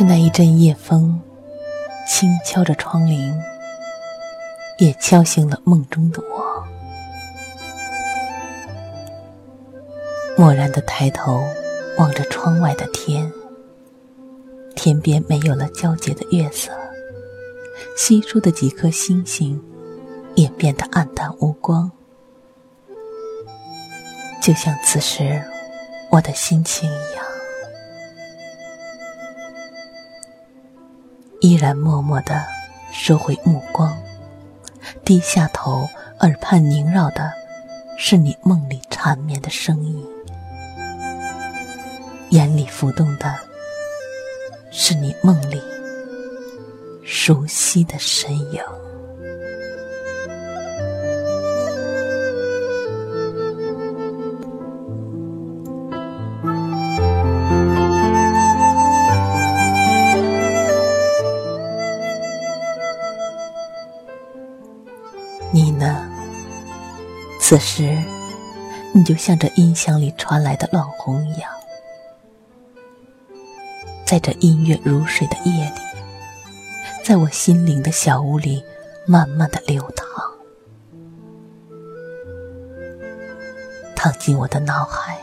[0.00, 1.20] 是那一阵夜风，
[2.08, 3.34] 轻敲着窗棂，
[4.78, 6.64] 也敲醒了梦中的我。
[10.38, 11.44] 蓦然的抬头，
[11.98, 13.30] 望着窗外的天，
[14.74, 16.72] 天边没有了皎洁的月色，
[17.94, 19.62] 稀疏的几颗星星
[20.34, 21.92] 也变得暗淡无光，
[24.40, 25.42] 就像此时
[26.10, 27.29] 我的心情一样。
[31.40, 32.44] 依然默默的
[32.92, 33.96] 收回目光，
[35.04, 35.88] 低下头，
[36.20, 37.32] 耳畔萦绕的
[37.96, 40.06] 是你梦里缠绵的声音，
[42.28, 43.34] 眼里浮动的
[44.70, 45.62] 是你梦里
[47.02, 48.62] 熟悉的身影。
[67.50, 68.00] 此时，
[68.94, 71.50] 你就像这音响里传来的乱红一样，
[74.06, 75.80] 在这音乐如水的夜里，
[77.04, 78.62] 在我心灵的小屋里，
[79.04, 80.06] 慢慢的流淌，
[83.96, 85.18] 淌进我的脑海，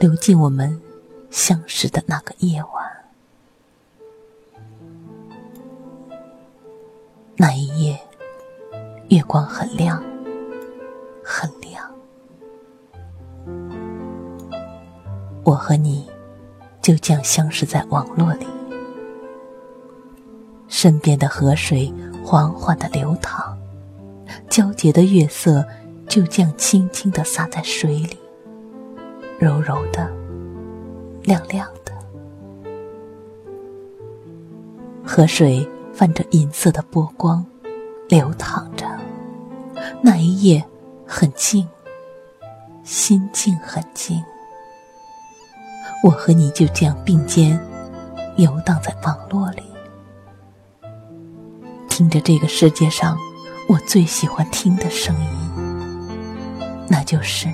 [0.00, 0.82] 流进我们
[1.30, 3.04] 相识的那个夜晚，
[7.36, 7.96] 那一夜。
[9.10, 10.02] 月光很亮，
[11.30, 11.84] 很亮。
[15.44, 16.08] 我和你
[16.80, 18.46] 就这样相识在网络里，
[20.68, 21.92] 身边的河水
[22.24, 23.54] 缓缓的流淌，
[24.48, 25.62] 皎洁的月色
[26.08, 28.16] 就这样轻轻的洒在水里，
[29.38, 30.10] 柔柔的，
[31.24, 31.92] 亮亮的。
[35.04, 37.44] 河水泛着银色的波光，
[38.08, 38.86] 流淌着。
[40.02, 40.64] 那一夜
[41.08, 41.66] 很静，
[42.84, 44.22] 心静很静。
[46.04, 47.58] 我和你就这样并肩
[48.36, 49.62] 游荡在网络里，
[51.88, 53.18] 听着这个世界上
[53.68, 57.48] 我最喜欢听的声音，那就是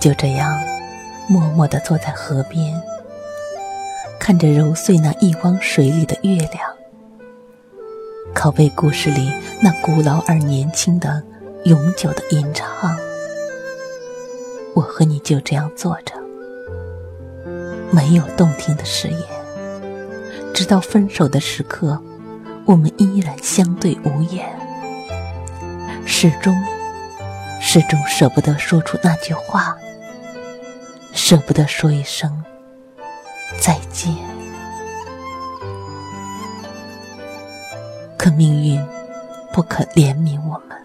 [0.00, 0.58] 就这样
[1.28, 2.74] 默默地坐在河边，
[4.18, 6.58] 看着揉碎那一汪水里的月亮，
[8.34, 9.30] 拷贝故事里
[9.62, 11.22] 那古老而年轻的、
[11.64, 12.66] 永久的吟唱。
[14.74, 16.14] 我和你就这样坐着，
[17.90, 19.20] 没有动听的誓言，
[20.54, 22.00] 直到分手的时刻，
[22.64, 24.48] 我们依然相对无言，
[26.06, 26.56] 始终。
[27.62, 29.76] 始终舍不得说出那句话，
[31.30, 32.42] 舍不得说一声
[33.60, 34.12] 再见。
[38.18, 38.84] 可命运
[39.52, 40.76] 不可怜悯我们，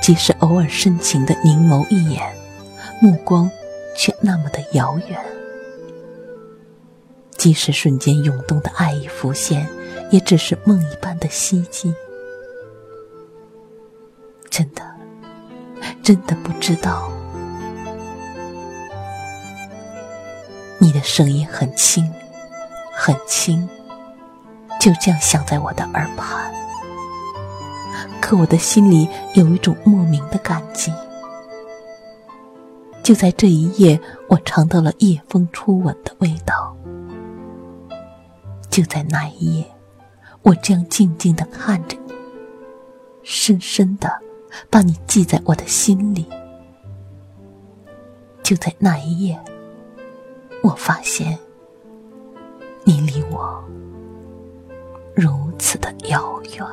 [0.00, 2.22] 即使偶尔深情的凝眸一眼，
[3.02, 3.50] 目光
[3.96, 5.18] 却那么的遥远；
[7.32, 9.68] 即使瞬间涌动的爱意浮现，
[10.12, 11.92] 也只是梦一般的希冀。
[14.48, 14.94] 真的。
[16.04, 17.10] 真的不知道，
[21.04, 22.10] 声音很轻，
[22.90, 23.68] 很轻，
[24.80, 26.50] 就这样响在我的耳畔。
[28.22, 30.90] 可我的心里有一种莫名的感激。
[33.02, 36.74] 就在这一夜，我尝到了夜风初吻的味道。
[38.70, 39.66] 就在那一夜，
[40.40, 42.14] 我这样静静的看着你，
[43.22, 44.10] 深深的。
[44.70, 46.26] 把你记在我的心里。
[48.42, 49.38] 就在那一夜，
[50.64, 51.38] 我发现
[52.84, 53.62] 你离我
[55.14, 56.64] 如此的遥远。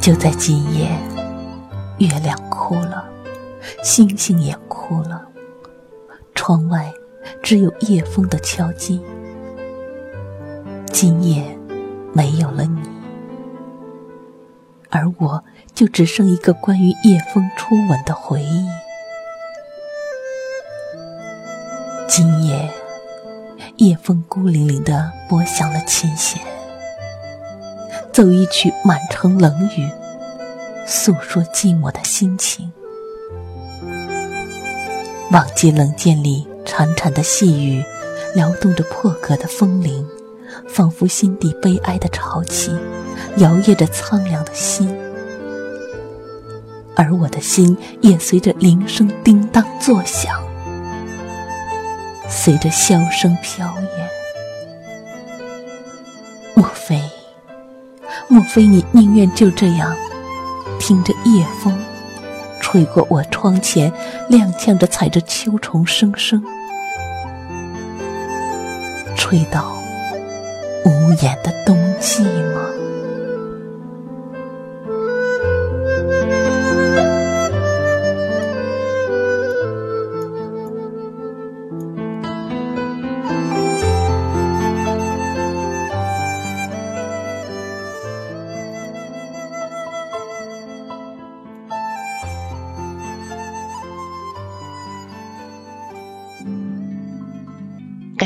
[0.00, 0.88] 就在今夜，
[2.02, 3.08] 月亮哭了，
[3.84, 5.24] 星星也哭了，
[6.34, 6.92] 窗外
[7.40, 9.00] 只有夜风的敲击。
[10.92, 11.56] 今夜
[12.12, 12.80] 没有了你，
[14.90, 15.44] 而我
[15.76, 18.66] 就只剩一个关于夜风初吻的回忆。
[22.08, 22.68] 今夜，
[23.76, 26.42] 夜风孤零零地拨响了琴弦。
[28.12, 29.88] 奏一曲满城冷雨，
[30.86, 32.70] 诉说寂寞的心情。
[35.30, 37.82] 忘记冷箭里潺潺的细雨，
[38.34, 40.06] 撩动着破格的风铃，
[40.68, 42.70] 仿佛心底悲哀的潮起，
[43.38, 44.94] 摇曳着苍凉的心。
[46.94, 50.42] 而我的心也随着铃声叮当作响，
[52.28, 54.08] 随着箫声飘远。
[56.54, 57.00] 莫非？
[58.28, 59.96] 莫非你宁愿就这样
[60.84, 61.72] 听着夜风
[62.60, 63.88] 吹过我窗前，
[64.28, 66.42] 踉跄着踩着秋虫声声，
[69.16, 69.76] 吹到
[70.84, 70.90] 无
[71.22, 72.66] 言的冬季吗？